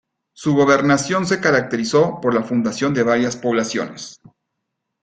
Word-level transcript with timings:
Su 0.33 0.55
gobernación 0.55 1.27
se 1.27 1.39
caracterizó 1.39 2.19
por 2.21 2.33
la 2.33 2.41
fundación 2.41 2.91
de 2.95 3.03
varias 3.03 3.35
poblaciones. 3.37 4.19